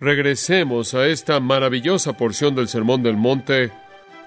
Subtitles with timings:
[0.00, 3.70] regresemos a esta maravillosa porción del Sermón del Monte,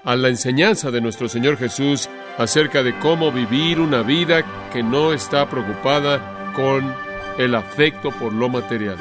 [0.04, 2.08] a la enseñanza de nuestro Señor Jesús
[2.38, 6.94] acerca de cómo vivir una vida que no está preocupada con
[7.38, 8.96] el afecto por lo material.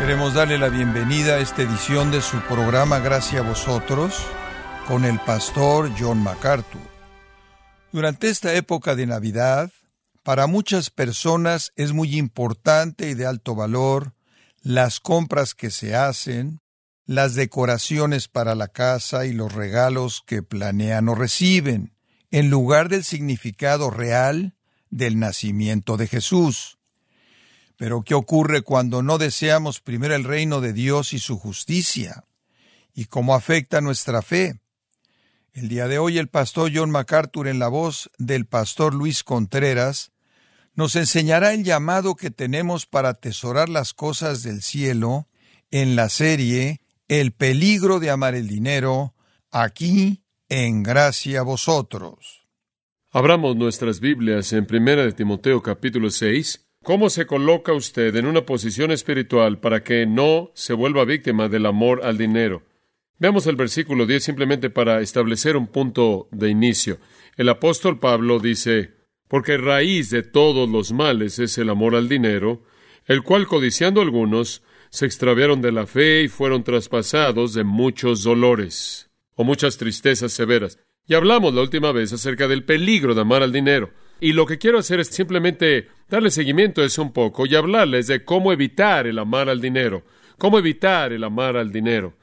[0.00, 4.24] Queremos darle la bienvenida a esta edición de su programa Gracias a vosotros
[4.86, 6.95] con el pastor John MacArthur.
[7.96, 9.72] Durante esta época de Navidad,
[10.22, 14.12] para muchas personas es muy importante y de alto valor
[14.60, 16.60] las compras que se hacen,
[17.06, 21.94] las decoraciones para la casa y los regalos que planean o reciben,
[22.30, 24.54] en lugar del significado real
[24.90, 26.76] del nacimiento de Jesús.
[27.78, 32.26] Pero ¿qué ocurre cuando no deseamos primero el reino de Dios y su justicia?
[32.92, 34.60] ¿Y cómo afecta nuestra fe?
[35.56, 40.12] El día de hoy el pastor John MacArthur en la voz del pastor Luis Contreras
[40.74, 45.28] nos enseñará el llamado que tenemos para atesorar las cosas del cielo
[45.70, 49.14] en la serie El peligro de amar el dinero,
[49.50, 52.46] aquí en gracia a vosotros.
[53.10, 58.44] Abramos nuestras Biblias en 1 de Timoteo capítulo 6 ¿Cómo se coloca usted en una
[58.44, 62.62] posición espiritual para que no se vuelva víctima del amor al dinero?
[63.18, 66.98] Veamos el versículo 10 simplemente para establecer un punto de inicio.
[67.36, 68.92] El apóstol Pablo dice,
[69.26, 72.64] porque raíz de todos los males es el amor al dinero,
[73.06, 79.10] el cual codiciando algunos se extraviaron de la fe y fueron traspasados de muchos dolores
[79.34, 80.78] o muchas tristezas severas.
[81.08, 83.92] Y hablamos la última vez acerca del peligro de amar al dinero.
[84.20, 88.08] Y lo que quiero hacer es simplemente darle seguimiento a eso un poco y hablarles
[88.08, 90.02] de cómo evitar el amar al dinero,
[90.36, 92.14] cómo evitar el amar al dinero.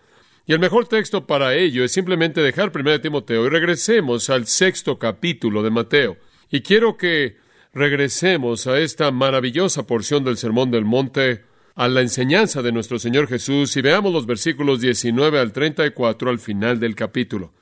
[0.45, 4.99] Y el mejor texto para ello es simplemente dejar 1 Timoteo y regresemos al sexto
[4.99, 6.17] capítulo de Mateo.
[6.51, 7.37] Y quiero que
[7.73, 13.27] regresemos a esta maravillosa porción del Sermón del Monte, a la enseñanza de nuestro Señor
[13.27, 17.53] Jesús y veamos los versículos 19 al 34 al final del capítulo.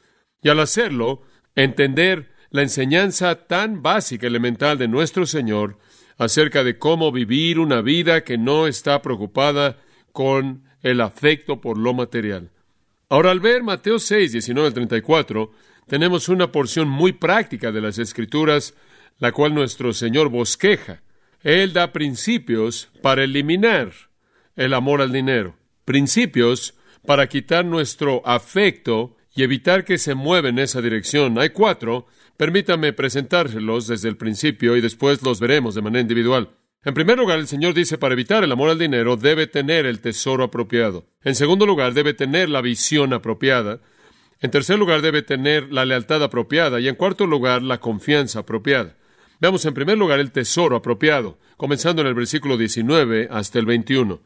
[0.41, 1.22] Y al hacerlo,
[1.56, 5.77] entender la enseñanza tan básica, elemental de nuestro Señor
[6.17, 9.77] acerca de cómo vivir una vida que no está preocupada
[10.11, 12.50] con el afecto por lo material.
[13.11, 15.51] Ahora, al ver Mateo 6, 19 al 34,
[15.85, 18.73] tenemos una porción muy práctica de las Escrituras,
[19.19, 21.01] la cual nuestro Señor bosqueja.
[21.44, 23.91] Él da principios para eliminar
[24.55, 26.73] el amor al dinero, principios
[27.05, 31.38] para quitar nuestro afecto y evitar que se mueva en esa dirección.
[31.38, 32.07] Hay cuatro
[32.41, 36.50] Permítame presentárselos desde el principio y después los veremos de manera individual.
[36.84, 40.02] En primer lugar, el Señor dice, para evitar el amor al dinero, debe tener el
[40.02, 41.06] tesoro apropiado.
[41.24, 43.81] En segundo lugar, debe tener la visión apropiada.
[44.40, 46.80] En tercer lugar, debe tener la lealtad apropiada.
[46.80, 48.97] Y en cuarto lugar, la confianza apropiada.
[49.40, 54.19] Veamos en primer lugar el tesoro apropiado, comenzando en el versículo 19 hasta el 21.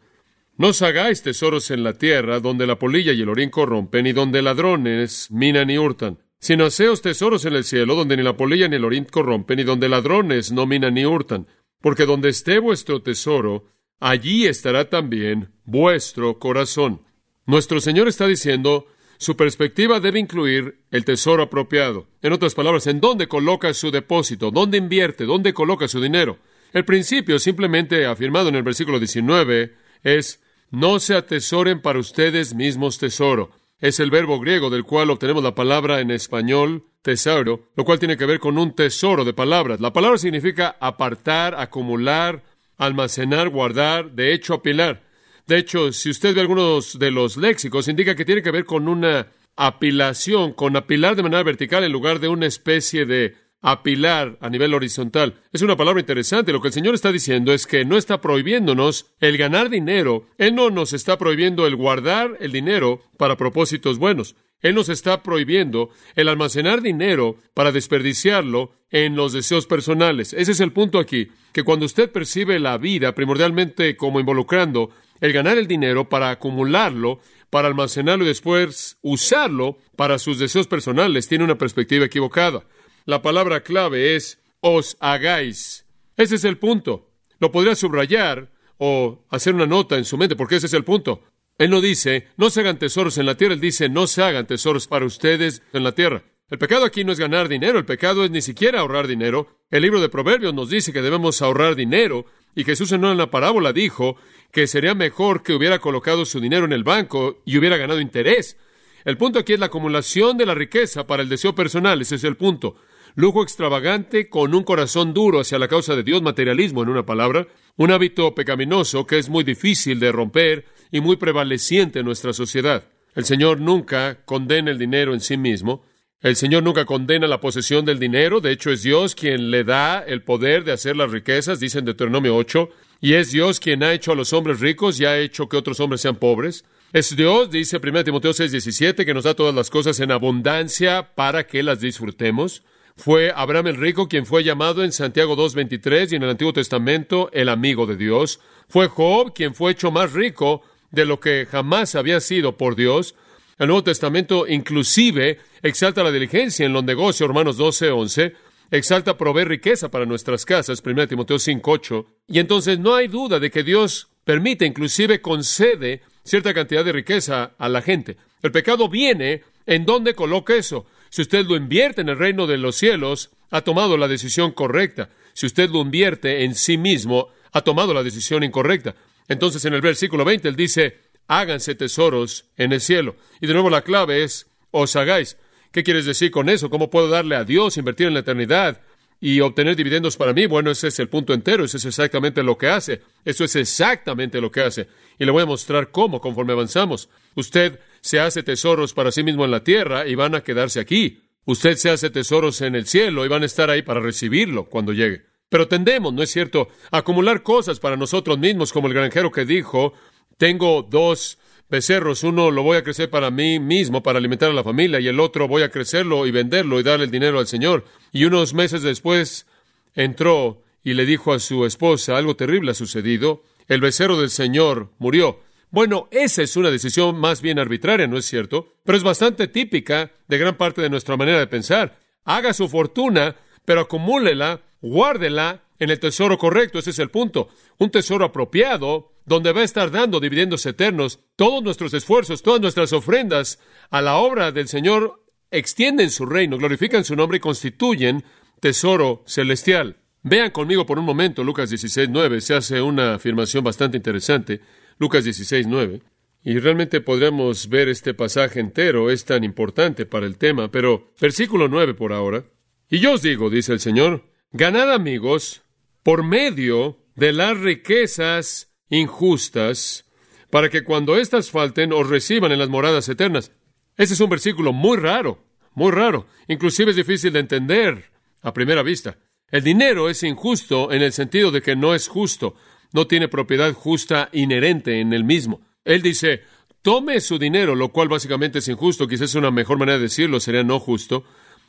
[0.58, 4.14] No os hagáis tesoros en la tierra, donde la polilla y el orín corrompen, y
[4.14, 8.68] donde ladrones minan y hurtan sino haceos tesoros en el cielo, donde ni la polilla
[8.68, 11.48] ni el orín corrompen, y donde ladrones no minan ni hurtan.
[11.86, 13.68] Porque donde esté vuestro tesoro,
[14.00, 17.04] allí estará también vuestro corazón.
[17.46, 18.88] Nuestro Señor está diciendo,
[19.20, 22.08] su perspectiva debe incluir el tesoro apropiado.
[22.24, 26.40] En otras palabras, en dónde coloca su depósito, dónde invierte, dónde coloca su dinero.
[26.74, 30.42] El principio, simplemente afirmado en el versículo 19, es
[30.72, 35.56] no se atesoren para ustedes mismos tesoro es el verbo griego del cual obtenemos la
[35.56, 39.80] palabra en español tesoro, lo cual tiene que ver con un tesoro de palabras.
[39.80, 42.44] La palabra significa apartar, acumular,
[42.78, 45.04] almacenar, guardar, de hecho apilar.
[45.46, 48.88] De hecho, si usted ve algunos de los léxicos, indica que tiene que ver con
[48.88, 54.50] una apilación, con apilar de manera vertical en lugar de una especie de apilar a
[54.52, 55.42] nivel horizontal.
[55.52, 56.54] Es una palabra interesante.
[56.54, 60.28] Lo que el Señor está diciendo es que no está prohibiéndonos el ganar dinero.
[60.38, 64.36] Él no nos está prohibiendo el guardar el dinero para propósitos buenos.
[64.62, 70.34] Él nos está prohibiendo el almacenar dinero para desperdiciarlo en los deseos personales.
[70.34, 74.92] Ese es el punto aquí, que cuando usted percibe la vida primordialmente como involucrando
[75.22, 77.20] el ganar el dinero para acumularlo,
[77.50, 82.64] para almacenarlo y después usarlo para sus deseos personales, tiene una perspectiva equivocada.
[83.08, 85.86] La palabra clave es os hagáis.
[86.18, 87.12] Ese es el punto.
[87.40, 88.50] Lo podría subrayar
[88.80, 91.22] o hacer una nota en su mente, porque ese es el punto.
[91.60, 94.48] Él no dice, no se hagan tesoros en la tierra, él dice, no se hagan
[94.48, 96.24] tesoros para ustedes en la tierra.
[96.50, 99.60] El pecado aquí no es ganar dinero, el pecado es ni siquiera ahorrar dinero.
[99.70, 102.26] El libro de Proverbios nos dice que debemos ahorrar dinero,
[102.56, 104.18] y Jesús en una parábola dijo
[104.52, 108.58] que sería mejor que hubiera colocado su dinero en el banco y hubiera ganado interés.
[109.04, 112.24] El punto aquí es la acumulación de la riqueza para el deseo personal, ese es
[112.24, 112.78] el punto.
[113.16, 117.48] Lujo extravagante con un corazón duro hacia la causa de Dios, materialismo en una palabra,
[117.78, 122.84] un hábito pecaminoso que es muy difícil de romper y muy prevaleciente en nuestra sociedad.
[123.16, 125.84] El Señor nunca condena el dinero en sí mismo,
[126.22, 130.00] el Señor nunca condena la posesión del dinero, de hecho es Dios quien le da
[130.00, 132.70] el poder de hacer las riquezas, dice en Deuteronomio 8,
[133.00, 135.80] y es Dios quien ha hecho a los hombres ricos y ha hecho que otros
[135.80, 136.66] hombres sean pobres.
[136.94, 141.14] Es Dios, dice 1 Timoteo 6, 17, que nos da todas las cosas en abundancia
[141.14, 142.64] para que las disfrutemos.
[142.98, 147.30] Fue Abraham el rico quien fue llamado en Santiago 2.23 y en el Antiguo Testamento
[147.34, 148.40] el amigo de Dios.
[148.70, 150.62] Fue Job quien fue hecho más rico
[150.92, 153.16] de lo que jamás había sido por Dios.
[153.60, 158.34] El Nuevo Testamento inclusive exalta la diligencia en los negocios, Romanos 12, 11,
[158.72, 163.40] exalta proveer riqueza para nuestras casas, 1 Timoteo 5, 8, y entonces no hay duda
[163.40, 168.18] de que Dios permite, inclusive concede cierta cantidad de riqueza a la gente.
[168.42, 170.86] El pecado viene en donde coloca eso.
[171.10, 175.10] Si usted lo invierte en el reino de los cielos, ha tomado la decisión correcta.
[175.34, 178.96] Si usted lo invierte en sí mismo, ha tomado la decisión incorrecta.
[179.28, 183.16] Entonces en el versículo 20 él dice, háganse tesoros en el cielo.
[183.42, 185.38] Y de nuevo la clave es, os hagáis.
[185.72, 186.70] ¿Qué quieres decir con eso?
[186.70, 188.82] ¿Cómo puedo darle a Dios, invertir en la eternidad
[189.20, 190.46] y obtener dividendos para mí?
[190.46, 193.02] Bueno, ese es el punto entero, eso es exactamente lo que hace.
[193.26, 194.88] Eso es exactamente lo que hace.
[195.20, 197.10] Y le voy a mostrar cómo conforme avanzamos.
[197.36, 201.24] Usted se hace tesoros para sí mismo en la tierra y van a quedarse aquí.
[201.46, 204.94] Usted se hace tesoros en el cielo y van a estar ahí para recibirlo cuando
[204.94, 205.24] llegue.
[205.50, 209.44] Pero tendemos, ¿no es cierto?, a acumular cosas para nosotros mismos, como el granjero que
[209.44, 209.94] dijo,
[210.38, 214.64] tengo dos becerros, uno lo voy a crecer para mí mismo, para alimentar a la
[214.64, 217.86] familia, y el otro voy a crecerlo y venderlo y darle el dinero al Señor.
[218.12, 219.48] Y unos meses después
[219.96, 224.92] entró y le dijo a su esposa, algo terrible ha sucedido, el becerro del Señor
[225.00, 225.40] murió.
[225.76, 228.76] Bueno, esa es una decisión más bien arbitraria, ¿no es cierto?
[228.86, 232.00] Pero es bastante típica de gran parte de nuestra manera de pensar.
[232.24, 233.36] Haga su fortuna,
[233.66, 237.50] pero acumúlela, guárdela en el tesoro correcto, ese es el punto.
[237.78, 241.20] Un tesoro apropiado, donde va a estar dando dividendos eternos.
[241.36, 247.04] Todos nuestros esfuerzos, todas nuestras ofrendas a la obra del Señor extienden su reino, glorifican
[247.04, 248.24] su nombre y constituyen
[248.62, 249.98] tesoro celestial.
[250.24, 252.40] Vean conmigo por un momento Lucas 16, 9.
[252.40, 254.62] Se hace una afirmación bastante interesante.
[254.98, 256.02] Lucas 16, 9.
[256.44, 261.68] Y realmente podríamos ver este pasaje entero, es tan importante para el tema, pero versículo
[261.68, 262.46] 9 por ahora.
[262.90, 265.64] Y yo os digo, dice el Señor, ganad amigos
[266.04, 270.06] por medio de las riquezas injustas,
[270.52, 273.52] para que cuando éstas falten os reciban en las moradas eternas.
[273.98, 275.44] Ese es un versículo muy raro,
[275.74, 276.28] muy raro.
[276.48, 279.18] Inclusive es difícil de entender a primera vista.
[279.50, 282.56] El dinero es injusto en el sentido de que no es justo,
[282.96, 285.60] no tiene propiedad justa inherente en el mismo.
[285.84, 286.44] Él dice,
[286.82, 290.64] tome su dinero, lo cual básicamente es injusto, quizás una mejor manera de decirlo, sería
[290.64, 291.26] no justo,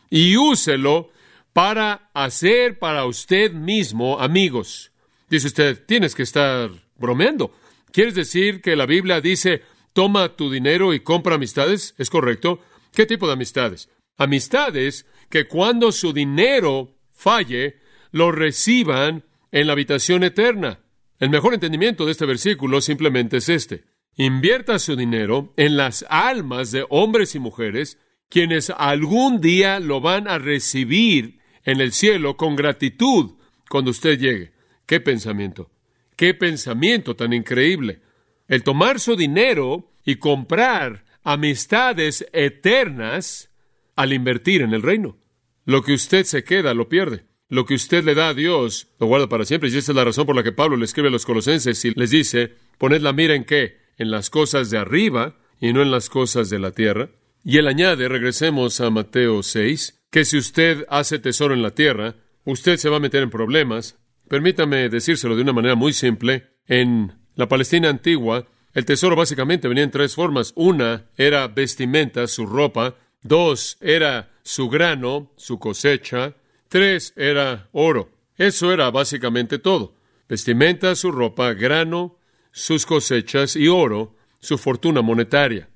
[0.09, 1.11] y úselo
[1.53, 4.93] para hacer para usted mismo amigos.
[5.29, 7.51] Dice usted, tienes que estar bromeando.
[7.91, 9.63] ¿Quieres decir que la Biblia dice,
[9.93, 11.97] toma tu dinero y compra amistades?
[11.99, 12.61] ¿Es correcto?
[12.95, 13.89] ¿Qué tipo de amistades?
[14.17, 17.81] Amistades que cuando su dinero falle,
[18.13, 20.86] lo reciban en la habitación eterna.
[21.19, 23.85] El mejor entendimiento de este versículo simplemente es este.
[24.17, 27.99] Invierta su dinero en las almas de hombres y mujeres
[28.29, 33.33] quienes algún día lo van a recibir en el cielo con gratitud
[33.69, 34.53] cuando usted llegue.
[34.85, 35.71] ¿Qué pensamiento?
[36.17, 38.01] ¿Qué pensamiento tan increíble?
[38.49, 43.51] El tomar su dinero y comprar amistades eternas
[43.97, 45.19] al invertir en el reino.
[45.65, 47.26] Lo que usted se queda lo pierde.
[47.49, 49.69] Lo que usted le da a Dios lo guarda para siempre.
[49.69, 51.93] Y esa es la razón por la que Pablo le escribe a los colosenses y
[51.93, 53.79] les dice, poned la mira en qué?
[53.99, 57.11] En las cosas de arriba y no en las cosas de la tierra.
[57.45, 62.17] Y él añade, regresemos a Mateo 6, que si usted hace tesoro en la tierra,
[62.45, 63.97] usted se va a meter en problemas.
[64.29, 66.49] Permítame decírselo de una manera muy simple.
[66.67, 70.53] En la Palestina antigua, el tesoro básicamente venía en tres formas.
[70.57, 72.97] Una era vestimenta, su ropa.
[73.23, 76.35] Dos era su grano, su cosecha.
[76.69, 78.11] Tres era oro.
[78.37, 79.95] Eso era básicamente todo.
[80.29, 82.19] Vestimenta, su ropa, grano,
[82.51, 85.69] sus cosechas y oro, su fortuna monetaria.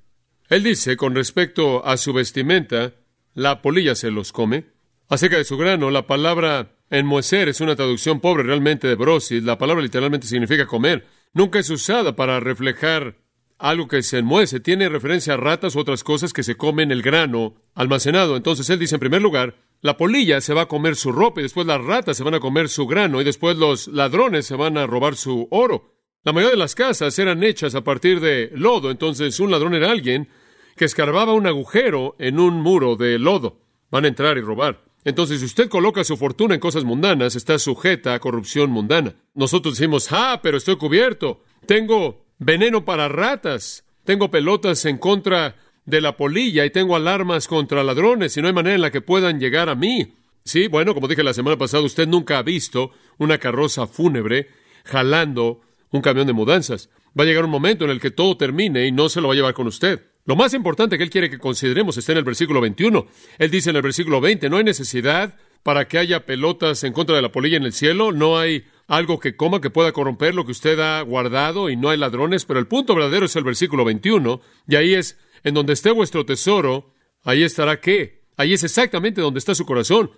[0.49, 2.93] Él dice, con respecto a su vestimenta,
[3.33, 4.65] la polilla se los come.
[5.07, 9.43] Acerca de su grano, la palabra en Moeser es una traducción pobre realmente de brosis.
[9.43, 11.07] La palabra literalmente significa comer.
[11.33, 13.15] Nunca es usada para reflejar
[13.57, 14.59] algo que se enmuece.
[14.59, 18.35] Tiene referencia a ratas u otras cosas que se comen el grano almacenado.
[18.35, 21.43] Entonces él dice, en primer lugar, la polilla se va a comer su ropa y
[21.43, 24.77] después las ratas se van a comer su grano y después los ladrones se van
[24.77, 25.95] a robar su oro.
[26.23, 29.89] La mayoría de las casas eran hechas a partir de lodo, entonces un ladrón era
[29.89, 30.29] alguien
[30.75, 33.59] que escarbaba un agujero en un muro de lodo.
[33.89, 34.83] Van a entrar y robar.
[35.03, 39.15] Entonces, si usted coloca su fortuna en cosas mundanas, está sujeta a corrupción mundana.
[39.33, 41.43] Nosotros decimos, ah, pero estoy cubierto.
[41.65, 43.83] Tengo veneno para ratas.
[44.03, 48.53] Tengo pelotas en contra de la polilla y tengo alarmas contra ladrones y no hay
[48.53, 50.15] manera en la que puedan llegar a mí.
[50.43, 54.49] Sí, bueno, como dije la semana pasada, usted nunca ha visto una carroza fúnebre
[54.85, 55.61] jalando
[55.91, 56.89] un camión de mudanzas.
[57.17, 59.33] Va a llegar un momento en el que todo termine y no se lo va
[59.33, 60.01] a llevar con usted.
[60.25, 63.07] Lo más importante que él quiere que consideremos está en el versículo 21.
[63.37, 67.15] Él dice en el versículo 20, no hay necesidad para que haya pelotas en contra
[67.15, 70.45] de la polilla en el cielo, no hay algo que coma que pueda corromper lo
[70.45, 73.85] que usted ha guardado y no hay ladrones, pero el punto verdadero es el versículo
[73.85, 76.93] 21, y ahí es, en donde esté vuestro tesoro,
[77.23, 78.21] ahí estará qué?
[78.37, 80.11] Ahí es exactamente donde está su corazón.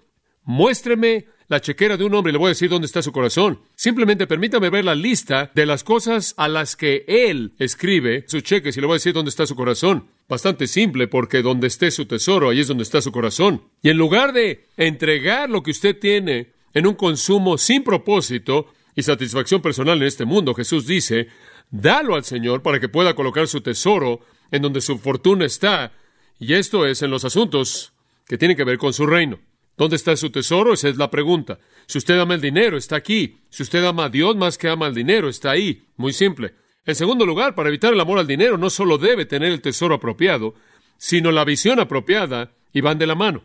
[0.46, 3.60] Muéstreme la chequera de un hombre y le voy a decir dónde está su corazón.
[3.76, 8.76] Simplemente permítame ver la lista de las cosas a las que él escribe sus cheques
[8.76, 10.08] y le voy a decir dónde está su corazón.
[10.28, 13.64] Bastante simple, porque donde esté su tesoro, ahí es donde está su corazón.
[13.82, 19.04] Y en lugar de entregar lo que usted tiene en un consumo sin propósito y
[19.04, 21.28] satisfacción personal en este mundo, Jesús dice,
[21.72, 24.22] dalo al Señor para que pueda colocar su tesoro
[24.54, 25.92] en donde su fortuna está.
[26.40, 27.92] Y esto es en los asuntos
[28.28, 29.40] que tienen que ver con su reino.
[29.76, 30.74] ¿Dónde está su tesoro?
[30.74, 31.58] Esa es la pregunta.
[31.88, 33.40] Si usted ama el dinero, está aquí.
[33.50, 35.82] Si usted ama a Dios más que ama el dinero, está ahí.
[35.98, 36.54] Muy simple.
[36.86, 39.96] En segundo lugar, para evitar el amor al dinero, no solo debe tener el tesoro
[39.96, 40.54] apropiado,
[40.98, 43.44] sino la visión apropiada, y van de la mano.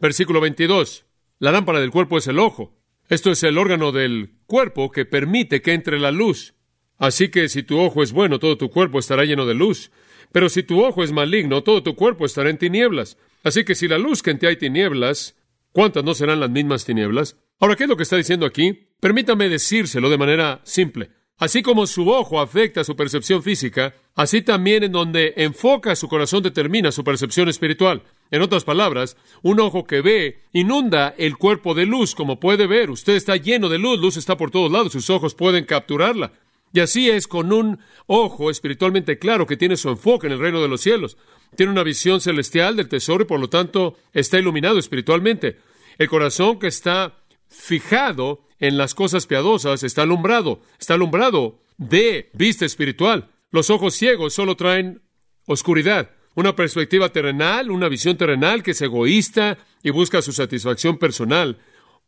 [0.00, 1.04] Versículo 22.
[1.38, 2.74] La lámpara del cuerpo es el ojo.
[3.10, 6.54] Esto es el órgano del cuerpo que permite que entre la luz.
[6.96, 9.90] Así que si tu ojo es bueno, todo tu cuerpo estará lleno de luz.
[10.32, 13.18] Pero si tu ojo es maligno, todo tu cuerpo estará en tinieblas.
[13.42, 15.36] Así que si la luz que en ti hay tinieblas,
[15.76, 17.36] ¿Cuántas no serán las mismas tinieblas?
[17.60, 18.88] Ahora, ¿qué es lo que está diciendo aquí?
[18.98, 21.10] Permítame decírselo de manera simple.
[21.36, 26.42] Así como su ojo afecta su percepción física, así también en donde enfoca su corazón
[26.42, 28.04] determina su percepción espiritual.
[28.30, 32.88] En otras palabras, un ojo que ve inunda el cuerpo de luz, como puede ver.
[32.88, 36.32] Usted está lleno de luz, luz está por todos lados, sus ojos pueden capturarla.
[36.72, 40.60] Y así es con un ojo espiritualmente claro que tiene su enfoque en el reino
[40.60, 41.16] de los cielos.
[41.54, 45.58] Tiene una visión celestial del tesoro y por lo tanto está iluminado espiritualmente.
[45.98, 47.18] El corazón que está
[47.48, 53.30] fijado en las cosas piadosas está alumbrado, está alumbrado de vista espiritual.
[53.50, 55.02] Los ojos ciegos solo traen
[55.46, 61.58] oscuridad, una perspectiva terrenal, una visión terrenal que es egoísta y busca su satisfacción personal,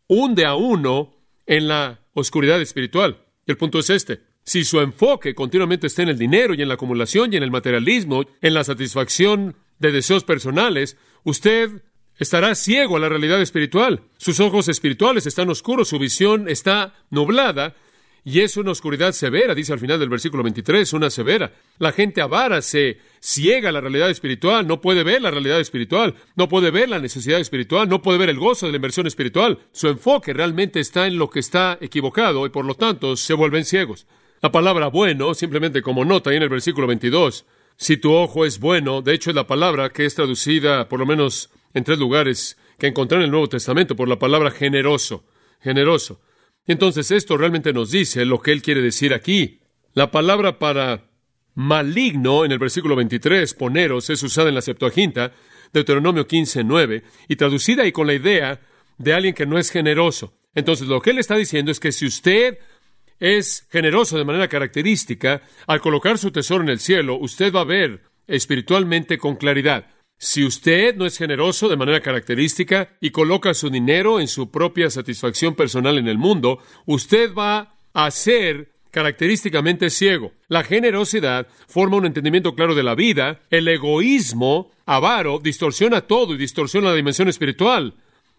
[0.06, 1.14] hunde a uno
[1.46, 3.24] en la oscuridad espiritual.
[3.46, 4.27] Y el punto es este.
[4.48, 7.50] Si su enfoque continuamente está en el dinero y en la acumulación y en el
[7.50, 11.82] materialismo, en la satisfacción de deseos personales, usted
[12.18, 14.00] estará ciego a la realidad espiritual.
[14.16, 17.76] Sus ojos espirituales están oscuros, su visión está nublada,
[18.24, 21.52] y es una oscuridad severa, dice al final del versículo 23, una severa.
[21.78, 26.14] La gente avara se ciega a la realidad espiritual, no puede ver la realidad espiritual,
[26.36, 29.58] no puede ver la necesidad espiritual, no puede ver el gozo de la inversión espiritual.
[29.72, 33.66] Su enfoque realmente está en lo que está equivocado y por lo tanto se vuelven
[33.66, 34.06] ciegos.
[34.40, 37.44] La palabra bueno, simplemente como nota ahí en el versículo 22,
[37.76, 41.06] si tu ojo es bueno, de hecho es la palabra que es traducida por lo
[41.06, 45.24] menos en tres lugares que encontré en el Nuevo Testamento por la palabra generoso,
[45.60, 46.20] generoso.
[46.66, 49.60] Entonces esto realmente nos dice lo que él quiere decir aquí.
[49.94, 51.10] La palabra para
[51.54, 55.32] maligno en el versículo 23, poneros, es usada en la Septuaginta,
[55.72, 58.60] Deuteronomio 15, 9, y traducida ahí con la idea
[58.98, 60.34] de alguien que no es generoso.
[60.54, 62.58] Entonces lo que él está diciendo es que si usted
[63.20, 67.64] es generoso de manera característica, al colocar su tesoro en el cielo, usted va a
[67.64, 69.86] ver espiritualmente con claridad.
[70.18, 74.90] Si usted no es generoso de manera característica y coloca su dinero en su propia
[74.90, 80.32] satisfacción personal en el mundo, usted va a ser característicamente ciego.
[80.48, 86.38] La generosidad forma un entendimiento claro de la vida, el egoísmo avaro distorsiona todo y
[86.38, 87.94] distorsiona la dimensión espiritual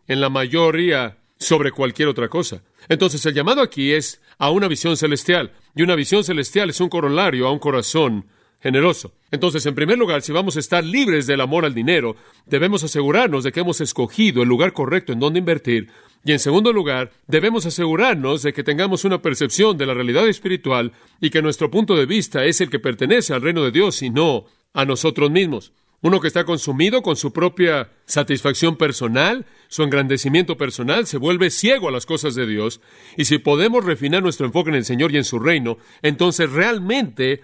[0.07, 2.63] en la mayoría sobre cualquier otra cosa.
[2.89, 6.89] Entonces el llamado aquí es a una visión celestial, y una visión celestial es un
[6.89, 8.25] corolario a un corazón
[8.61, 9.13] generoso.
[9.31, 12.15] Entonces, en primer lugar, si vamos a estar libres del amor al dinero,
[12.45, 15.89] debemos asegurarnos de que hemos escogido el lugar correcto en donde invertir.
[16.25, 20.91] Y en segundo lugar, debemos asegurarnos de que tengamos una percepción de la realidad espiritual
[21.21, 24.09] y que nuestro punto de vista es el que pertenece al reino de Dios y
[24.09, 25.71] no a nosotros mismos.
[26.01, 31.89] Uno que está consumido con su propia satisfacción personal, su engrandecimiento personal, se vuelve ciego
[31.89, 32.79] a las cosas de Dios.
[33.17, 37.41] Y si podemos refinar nuestro enfoque en el Señor y en su reino, entonces realmente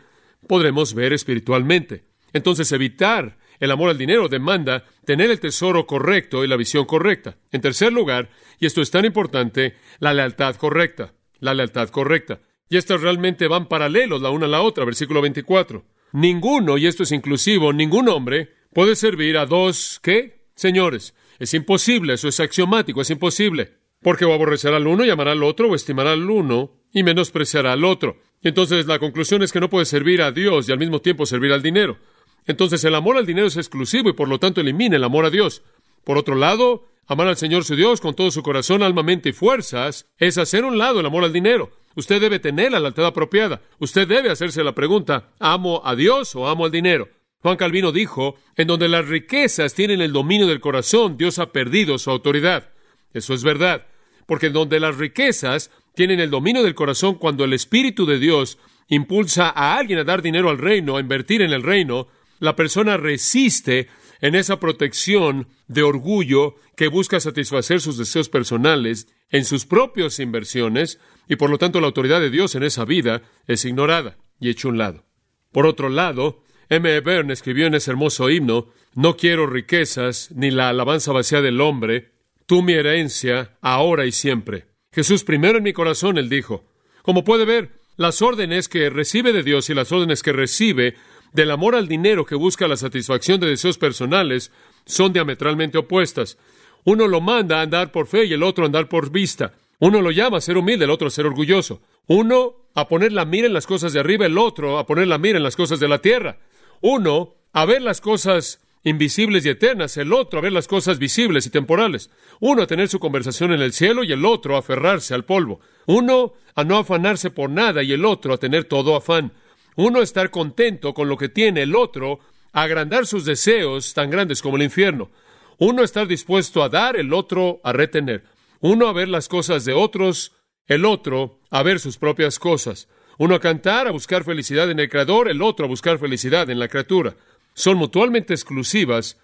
[0.47, 2.05] podremos ver espiritualmente.
[2.31, 7.37] Entonces evitar el amor al dinero demanda tener el tesoro correcto y la visión correcta.
[7.51, 11.13] En tercer lugar, y esto es tan importante, la lealtad correcta.
[11.39, 12.39] La lealtad correcta.
[12.69, 15.83] Y estas realmente van paralelos la una a la otra, versículo 24.
[16.15, 20.45] Ninguno, y esto es inclusivo, ningún hombre puede servir a dos, ¿qué?
[20.55, 21.13] Señores.
[21.39, 23.73] Es imposible, eso es axiomático, es imposible.
[24.01, 27.73] Porque o aborrecerá al uno y amará al otro, o estimará al uno y menospreciará
[27.73, 28.21] al otro.
[28.41, 31.51] Entonces la conclusión es que no puede servir a Dios y al mismo tiempo servir
[31.51, 31.97] al dinero.
[32.45, 35.29] Entonces el amor al dinero es exclusivo y por lo tanto elimina el amor a
[35.29, 35.63] Dios.
[36.05, 39.33] Por otro lado, amar al Señor su Dios con todo su corazón, alma, mente y
[39.33, 41.71] fuerzas es hacer un lado el amor al dinero.
[41.95, 43.61] Usted debe tener la lealtad apropiada.
[43.79, 47.09] Usted debe hacerse la pregunta, ¿amo a Dios o amo al dinero?
[47.39, 51.97] Juan Calvino dijo, en donde las riquezas tienen el dominio del corazón, Dios ha perdido
[51.97, 52.71] su autoridad.
[53.13, 53.85] Eso es verdad,
[54.25, 58.57] porque en donde las riquezas tienen el dominio del corazón, cuando el Espíritu de Dios
[58.87, 62.07] impulsa a alguien a dar dinero al reino, a invertir en el reino,
[62.39, 63.87] la persona resiste
[64.21, 70.99] en esa protección de orgullo que busca satisfacer sus deseos personales en sus propias inversiones
[71.27, 74.67] y por lo tanto la autoridad de Dios en esa vida es ignorada y hecha
[74.67, 75.03] un lado.
[75.51, 76.89] Por otro lado, M.
[76.89, 76.99] E.
[76.99, 82.11] Byrne escribió en ese hermoso himno, No quiero riquezas ni la alabanza vacía del hombre,
[82.45, 84.65] tú mi herencia, ahora y siempre.
[84.91, 86.63] Jesús primero en mi corazón, él dijo.
[87.01, 90.95] Como puede ver, las órdenes que recibe de Dios y las órdenes que recibe
[91.33, 94.51] del amor al dinero que busca la satisfacción de deseos personales
[94.85, 96.37] son diametralmente opuestas.
[96.83, 99.53] Uno lo manda a andar por fe y el otro a andar por vista.
[99.85, 101.79] Uno lo llama a ser humilde, el otro a ser orgulloso.
[102.07, 105.19] Uno a poner la mira en las cosas de arriba, el otro a poner la
[105.19, 106.39] mira en las cosas de la tierra.
[106.81, 111.45] Uno a ver las cosas invisibles y eternas, el otro a ver las cosas visibles
[111.45, 112.09] y temporales.
[112.39, 115.59] Uno a tener su conversación en el cielo y el otro a aferrarse al polvo.
[115.85, 119.33] Uno a no afanarse por nada y el otro a tener todo afán.
[119.75, 122.21] Uno a estar contento con lo que tiene, el otro
[122.53, 125.11] a agrandar sus deseos tan grandes como el infierno.
[125.59, 128.33] Uno a estar dispuesto a dar, el otro a retener.
[128.67, 130.31] Uno a ver las cosas de otros,
[130.65, 132.89] el otro a ver sus propias cosas.
[133.19, 136.57] Uno a cantar, a buscar felicidad en el Creador, el otro a buscar felicidad en
[136.57, 137.15] la criatura.
[137.53, 139.19] Son mutuamente exclusivas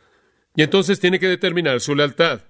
[0.55, 2.41] y entonces tiene que determinar su lealtad.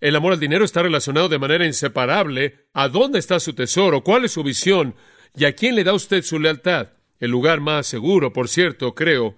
[0.00, 4.24] El amor al dinero está relacionado de manera inseparable a dónde está su tesoro, cuál
[4.24, 4.96] es su visión
[5.36, 6.88] y a quién le da usted su lealtad.
[7.20, 9.36] El lugar más seguro, por cierto, creo,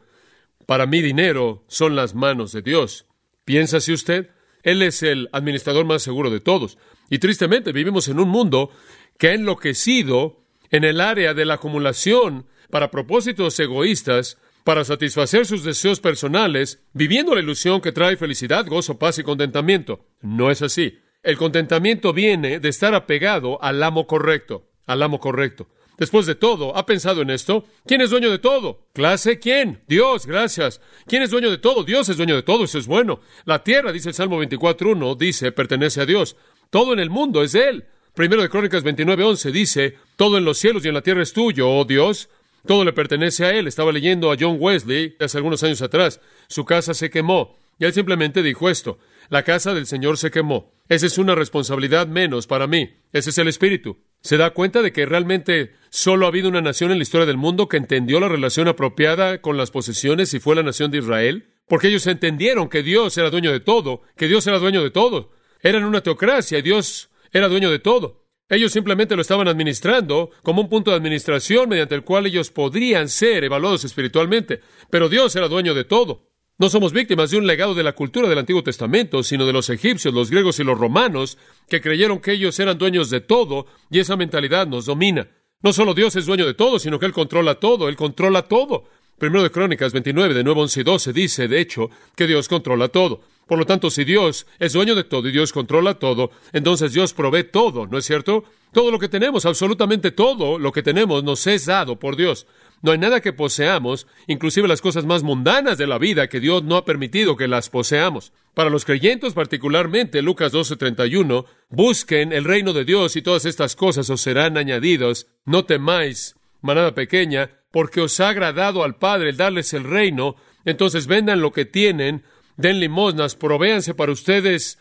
[0.64, 3.04] para mi dinero son las manos de Dios.
[3.44, 4.30] ¿Piénsase usted?
[4.62, 6.78] Él es el administrador más seguro de todos.
[7.12, 8.70] Y tristemente vivimos en un mundo
[9.18, 15.62] que ha enloquecido en el área de la acumulación para propósitos egoístas, para satisfacer sus
[15.62, 20.06] deseos personales, viviendo la ilusión que trae felicidad, gozo, paz y contentamiento.
[20.22, 21.00] No es así.
[21.22, 25.68] El contentamiento viene de estar apegado al amo correcto, al amo correcto.
[25.98, 27.66] Después de todo, ¿ha pensado en esto?
[27.86, 28.88] ¿Quién es dueño de todo?
[28.92, 29.38] ¿Clase?
[29.38, 29.82] ¿Quién?
[29.86, 30.80] Dios, gracias.
[31.06, 31.84] ¿Quién es dueño de todo?
[31.84, 33.20] Dios es dueño de todo, eso es bueno.
[33.44, 36.36] La tierra, dice el Salmo 24.1, dice, pertenece a Dios.
[36.72, 37.84] Todo en el mundo es de Él.
[38.14, 41.68] Primero de Crónicas 29.11 dice, todo en los cielos y en la tierra es tuyo,
[41.68, 42.30] oh Dios.
[42.66, 43.66] Todo le pertenece a Él.
[43.66, 46.22] Estaba leyendo a John Wesley hace algunos años atrás.
[46.48, 47.58] Su casa se quemó.
[47.78, 48.98] Y él simplemente dijo esto.
[49.28, 50.72] La casa del Señor se quemó.
[50.88, 52.94] Esa es una responsabilidad menos para mí.
[53.12, 53.98] Ese es el espíritu.
[54.22, 57.36] ¿Se da cuenta de que realmente solo ha habido una nación en la historia del
[57.36, 61.50] mundo que entendió la relación apropiada con las posesiones y fue la nación de Israel?
[61.68, 65.32] Porque ellos entendieron que Dios era dueño de todo, que Dios era dueño de todo.
[65.62, 68.22] Eran una teocracia y Dios era dueño de todo.
[68.48, 73.08] Ellos simplemente lo estaban administrando como un punto de administración mediante el cual ellos podrían
[73.08, 74.60] ser evaluados espiritualmente.
[74.90, 76.28] Pero Dios era dueño de todo.
[76.58, 79.70] No somos víctimas de un legado de la cultura del Antiguo Testamento, sino de los
[79.70, 84.00] egipcios, los griegos y los romanos, que creyeron que ellos eran dueños de todo, y
[84.00, 85.28] esa mentalidad nos domina.
[85.62, 88.84] No solo Dios es dueño de todo, sino que Él controla todo, Él controla todo.
[89.18, 92.88] Primero de Crónicas 29, de nuevo 11 y 12, dice, de hecho, que Dios controla
[92.88, 93.22] todo.
[93.46, 97.12] Por lo tanto, si Dios es dueño de todo y Dios controla todo, entonces Dios
[97.12, 98.44] provee todo, ¿no es cierto?
[98.72, 102.46] Todo lo que tenemos, absolutamente todo lo que tenemos, nos es dado por Dios.
[102.82, 106.64] No hay nada que poseamos, inclusive las cosas más mundanas de la vida, que Dios
[106.64, 108.32] no ha permitido que las poseamos.
[108.54, 114.10] Para los creyentes particularmente, Lucas 12:31, busquen el reino de Dios y todas estas cosas
[114.10, 115.26] os serán añadidas.
[115.44, 121.06] No temáis, manada pequeña, porque os ha agradado al Padre el darles el reino, entonces
[121.06, 122.24] vendan lo que tienen,
[122.62, 124.78] den limosnas, provéanse para ustedes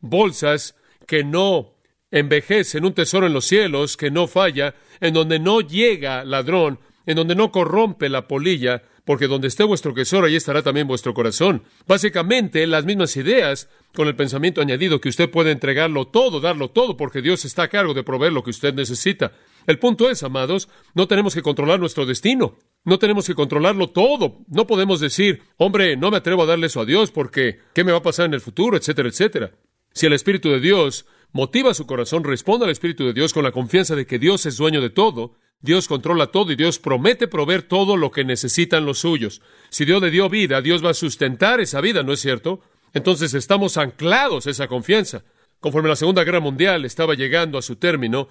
[0.00, 1.74] bolsas que no
[2.10, 7.16] envejecen, un tesoro en los cielos que no falla, en donde no llega ladrón, en
[7.16, 11.64] donde no corrompe la polilla, porque donde esté vuestro tesoro, ahí estará también vuestro corazón.
[11.88, 16.96] Básicamente, las mismas ideas con el pensamiento añadido que usted puede entregarlo todo, darlo todo,
[16.96, 19.32] porque Dios está a cargo de proveer lo que usted necesita.
[19.66, 22.56] El punto es, amados, no tenemos que controlar nuestro destino.
[22.84, 24.40] No tenemos que controlarlo todo.
[24.48, 27.92] No podemos decir, hombre, no me atrevo a darle eso a Dios porque, ¿qué me
[27.92, 28.76] va a pasar en el futuro?
[28.76, 29.52] etcétera, etcétera.
[29.92, 33.52] Si el Espíritu de Dios motiva su corazón, responda al Espíritu de Dios con la
[33.52, 37.62] confianza de que Dios es dueño de todo, Dios controla todo y Dios promete proveer
[37.62, 39.42] todo lo que necesitan los suyos.
[39.70, 42.60] Si Dios le dio vida, Dios va a sustentar esa vida, ¿no es cierto?
[42.94, 45.22] Entonces estamos anclados a esa confianza.
[45.60, 48.28] Conforme la Segunda Guerra Mundial estaba llegando a su término,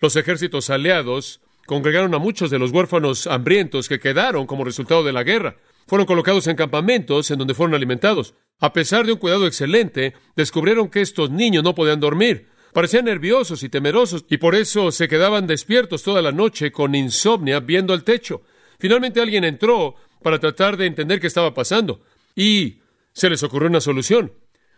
[0.00, 5.12] los ejércitos aliados congregaron a muchos de los huérfanos hambrientos que quedaron como resultado de
[5.12, 5.56] la guerra.
[5.86, 8.34] Fueron colocados en campamentos en donde fueron alimentados.
[8.58, 12.48] A pesar de un cuidado excelente, descubrieron que estos niños no podían dormir.
[12.72, 17.60] Parecían nerviosos y temerosos y por eso se quedaban despiertos toda la noche con insomnia
[17.60, 18.42] viendo el techo.
[18.78, 22.02] Finalmente alguien entró para tratar de entender qué estaba pasando
[22.34, 22.80] y
[23.12, 24.32] se les ocurrió una solución.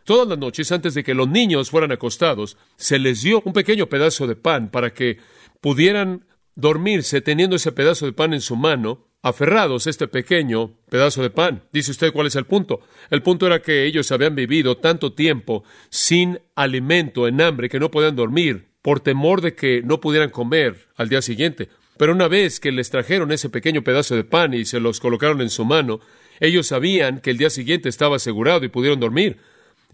[0.04, 3.88] Todas las noches, antes de que los niños fueran acostados, se les dio un pequeño
[3.88, 5.18] pedazo de pan para que
[5.60, 6.24] pudieran
[6.58, 11.30] dormirse teniendo ese pedazo de pan en su mano, aferrados a este pequeño pedazo de
[11.30, 11.62] pan.
[11.72, 12.80] Dice usted cuál es el punto.
[13.10, 17.92] El punto era que ellos habían vivido tanto tiempo sin alimento, en hambre, que no
[17.92, 21.68] podían dormir por temor de que no pudieran comer al día siguiente.
[21.96, 25.40] Pero una vez que les trajeron ese pequeño pedazo de pan y se los colocaron
[25.40, 26.00] en su mano,
[26.40, 29.38] ellos sabían que el día siguiente estaba asegurado y pudieron dormir.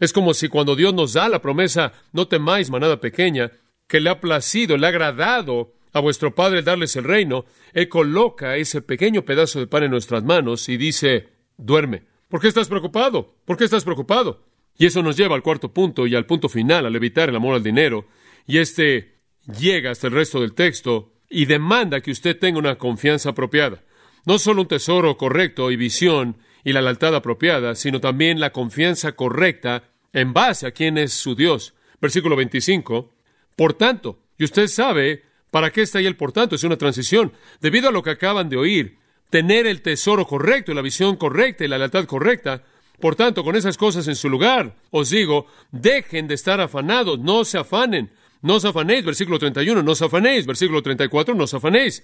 [0.00, 3.53] Es como si cuando Dios nos da la promesa, no temáis, manada pequeña,
[3.87, 8.57] que le ha placido, le ha agradado a vuestro Padre darles el reino, Él coloca
[8.57, 12.02] ese pequeño pedazo de pan en nuestras manos y dice, duerme.
[12.28, 13.37] ¿Por qué estás preocupado?
[13.44, 14.42] ¿Por qué estás preocupado?
[14.76, 17.54] Y eso nos lleva al cuarto punto y al punto final, al evitar el amor
[17.54, 18.07] al dinero.
[18.44, 19.14] Y este
[19.46, 23.85] llega hasta el resto del texto y demanda que usted tenga una confianza apropiada.
[24.26, 29.12] No solo un tesoro correcto y visión y la lealtad apropiada, sino también la confianza
[29.12, 31.74] correcta en base a quién es su Dios.
[32.00, 33.12] Versículo 25.
[33.54, 35.22] Por tanto, y usted sabe
[35.55, 37.33] para qué está ahí el por tanto, es una transición.
[37.61, 38.99] Debido a lo que acaban de oír,
[39.31, 42.64] tener el tesoro correcto y la visión correcta y la lealtad correcta,
[42.99, 47.45] por tanto, con esas cosas en su lugar, os digo, dejen de estar afanados, no
[47.45, 48.11] se afanen,
[48.43, 52.03] no os afanéis, versículo 31, no os afanéis, versículo 34, no os afanéis.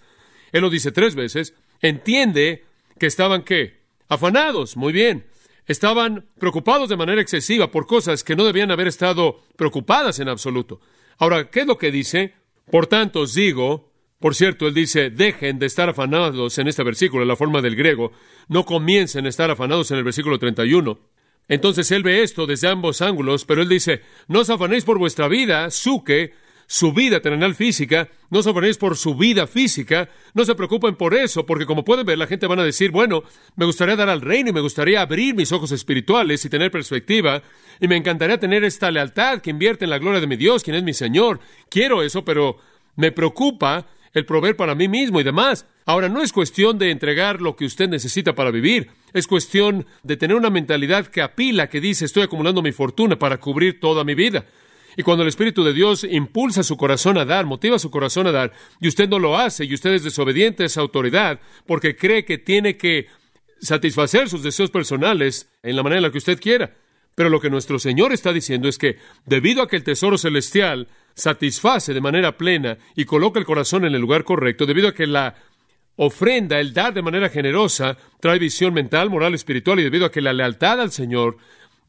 [0.52, 2.62] Él lo dice tres veces, entiende
[3.00, 3.80] que estaban qué?
[4.08, 5.26] Afanados, muy bien.
[5.66, 10.80] Estaban preocupados de manera excesiva por cosas que no debían haber estado preocupadas en absoluto.
[11.18, 12.34] Ahora, ¿qué es lo que dice?
[12.70, 17.22] Por tanto, os digo, por cierto, él dice, dejen de estar afanados en este versículo,
[17.22, 18.12] en la forma del griego,
[18.48, 20.98] no comiencen a estar afanados en el versículo 31.
[21.48, 25.26] Entonces él ve esto desde ambos ángulos, pero él dice, no os afanéis por vuestra
[25.26, 26.32] vida, suque,
[26.70, 31.44] su vida terrenal física, no afanéis por su vida física, no se preocupen por eso,
[31.44, 33.24] porque como pueden ver, la gente van a decir, bueno,
[33.56, 37.42] me gustaría dar al reino y me gustaría abrir mis ojos espirituales y tener perspectiva,
[37.80, 40.76] y me encantaría tener esta lealtad que invierte en la gloria de mi Dios, quien
[40.76, 41.40] es mi Señor.
[41.68, 42.58] Quiero eso, pero
[42.94, 45.66] me preocupa el proveer para mí mismo y demás.
[45.86, 50.16] Ahora, no es cuestión de entregar lo que usted necesita para vivir, es cuestión de
[50.16, 54.14] tener una mentalidad que apila, que dice, estoy acumulando mi fortuna para cubrir toda mi
[54.14, 54.44] vida.
[54.96, 58.32] Y cuando el Espíritu de Dios impulsa su corazón a dar, motiva su corazón a
[58.32, 62.24] dar, y usted no lo hace, y usted es desobediente a esa autoridad, porque cree
[62.24, 63.06] que tiene que
[63.60, 66.74] satisfacer sus deseos personales en la manera en la que usted quiera.
[67.14, 70.88] Pero lo que nuestro Señor está diciendo es que, debido a que el tesoro celestial
[71.14, 75.06] satisface de manera plena y coloca el corazón en el lugar correcto, debido a que
[75.06, 75.34] la
[75.96, 80.22] ofrenda, el dar de manera generosa, trae visión mental, moral, espiritual, y debido a que
[80.22, 81.36] la lealtad al Señor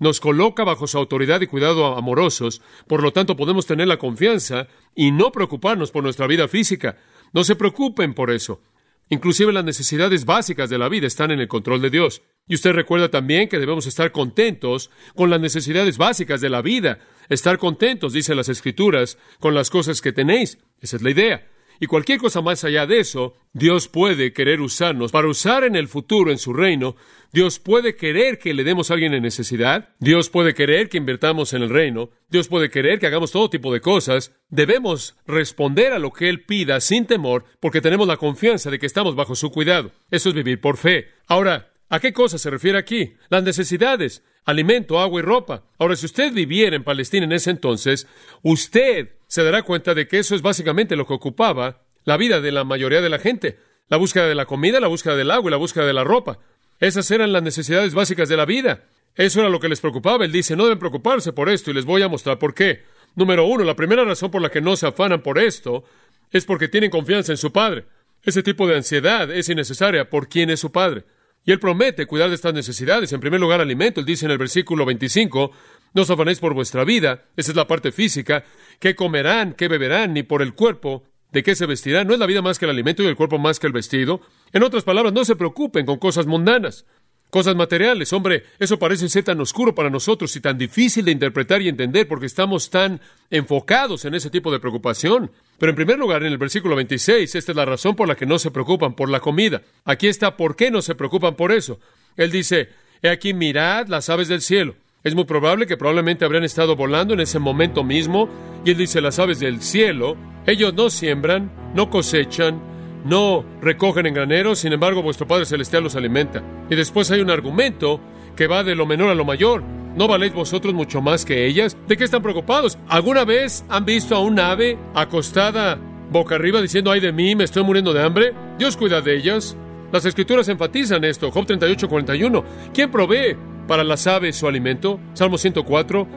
[0.01, 4.67] nos coloca bajo su autoridad y cuidado amorosos, por lo tanto podemos tener la confianza
[4.95, 6.97] y no preocuparnos por nuestra vida física.
[7.33, 8.63] No se preocupen por eso.
[9.09, 12.23] Inclusive las necesidades básicas de la vida están en el control de Dios.
[12.47, 16.97] Y usted recuerda también que debemos estar contentos con las necesidades básicas de la vida.
[17.29, 20.57] Estar contentos, dice las Escrituras, con las cosas que tenéis.
[20.79, 21.47] Esa es la idea.
[21.81, 25.87] Y cualquier cosa más allá de eso, Dios puede querer usarnos para usar en el
[25.87, 26.95] futuro en su reino.
[27.33, 29.89] Dios puede querer que le demos a alguien en necesidad.
[29.97, 32.11] Dios puede querer que invertamos en el reino.
[32.29, 34.31] Dios puede querer que hagamos todo tipo de cosas.
[34.49, 38.85] Debemos responder a lo que Él pida sin temor porque tenemos la confianza de que
[38.85, 39.91] estamos bajo su cuidado.
[40.11, 41.07] Eso es vivir por fe.
[41.25, 43.15] Ahora, ¿a qué cosa se refiere aquí?
[43.31, 45.63] Las necesidades alimento, agua y ropa.
[45.77, 48.07] Ahora, si usted viviera en Palestina en ese entonces,
[48.41, 52.51] usted se dará cuenta de que eso es básicamente lo que ocupaba la vida de
[52.51, 53.57] la mayoría de la gente.
[53.87, 56.39] La búsqueda de la comida, la búsqueda del agua y la búsqueda de la ropa.
[56.81, 58.83] Esas eran las necesidades básicas de la vida.
[59.15, 60.25] Eso era lo que les preocupaba.
[60.25, 62.83] Él dice, no deben preocuparse por esto y les voy a mostrar por qué.
[63.15, 65.85] Número uno, la primera razón por la que no se afanan por esto
[66.29, 67.85] es porque tienen confianza en su Padre.
[68.23, 71.05] Ese tipo de ansiedad es innecesaria por quién es su Padre.
[71.45, 73.13] Y Él promete cuidar de estas necesidades.
[73.13, 74.01] En primer lugar, alimento.
[74.01, 75.53] Él dice en el versículo 25,
[75.93, 78.45] no os afanéis por vuestra vida, esa es la parte física,
[78.79, 82.07] qué comerán, qué beberán, ni por el cuerpo, de qué se vestirán.
[82.07, 84.21] No es la vida más que el alimento y el cuerpo más que el vestido.
[84.53, 86.85] En otras palabras, no se preocupen con cosas mundanas,
[87.29, 88.13] cosas materiales.
[88.13, 92.07] Hombre, eso parece ser tan oscuro para nosotros y tan difícil de interpretar y entender
[92.07, 95.31] porque estamos tan enfocados en ese tipo de preocupación.
[95.57, 98.25] Pero en primer lugar, en el versículo 26, esta es la razón por la que
[98.25, 99.61] no se preocupan por la comida.
[99.85, 101.79] Aquí está por qué no se preocupan por eso.
[102.17, 102.69] Él dice,
[103.01, 107.15] he aquí mirad las aves del cielo Es muy probable que probablemente habrían estado volando
[107.15, 108.29] en ese momento mismo,
[108.63, 112.61] y él dice, las aves del cielo, ellos no siembran, no cosechan,
[113.03, 116.43] no recogen en graneros, sin embargo vuestro Padre Celestial los alimenta.
[116.69, 117.99] Y después hay un argumento
[118.35, 119.63] que va de lo menor a lo mayor.
[119.63, 121.75] ¿No valéis vosotros mucho más que ellas?
[121.87, 122.77] ¿De qué están preocupados?
[122.87, 125.79] ¿Alguna vez han visto a un ave acostada
[126.11, 128.33] boca arriba diciendo, ay de mí, me estoy muriendo de hambre?
[128.59, 129.57] Dios cuida de ellas.
[129.91, 131.31] Las escrituras enfatizan esto.
[131.31, 132.43] Job 38, 41.
[132.71, 133.35] ¿Quién provee
[133.67, 134.99] para las aves su alimento?
[135.13, 136.07] Salmo 104.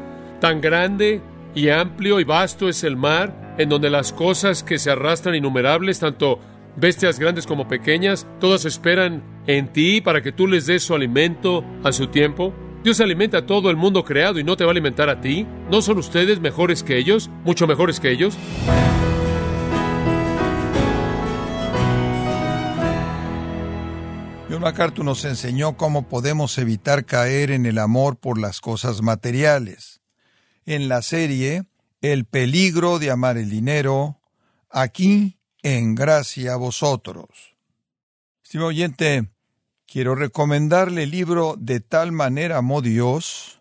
[0.41, 1.21] Tan grande
[1.55, 6.01] y amplio y vasto es el mar, en donde las cosas que se arrastran innumerables,
[6.01, 6.41] tanto
[6.77, 11.65] bestias grandes como pequeñas, todas esperan en ti para que tú les des su alimento
[11.85, 12.53] a su tiempo.
[12.83, 15.47] Dios alimenta a todo el mundo creado y no te va a alimentar a ti.
[15.71, 17.31] ¿No son ustedes mejores que ellos?
[17.45, 18.37] ¿Mucho mejores que ellos?
[24.55, 30.01] John MacArthur nos enseñó cómo podemos evitar caer en el amor por las cosas materiales.
[30.65, 31.65] En la serie
[32.01, 34.21] El peligro de amar el dinero,
[34.71, 37.57] aquí en gracia a vosotros.
[38.45, 39.29] Estimado oyente,
[39.89, 43.61] quiero recomendarle el libro De tal manera amó Dios,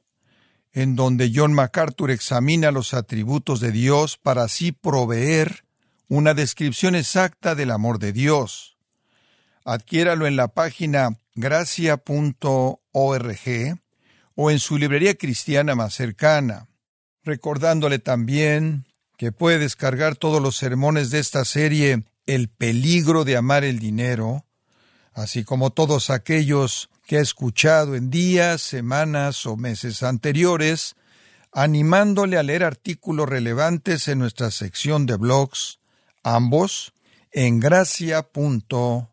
[0.73, 5.65] en donde John MacArthur examina los atributos de Dios para así proveer
[6.07, 8.72] una descripción exacta del amor de Dios.
[9.65, 12.79] Adquiéralo en la página gracia.org
[14.35, 16.67] o en su librería cristiana más cercana,
[17.23, 18.85] recordándole también
[19.17, 24.45] que puede descargar todos los sermones de esta serie El peligro de amar el dinero,
[25.13, 30.95] así como todos aquellos que ha escuchado en días, semanas o meses anteriores,
[31.51, 35.79] animándole a leer artículos relevantes en nuestra sección de blogs,
[36.23, 36.93] ambos
[37.31, 39.12] en gracia.org.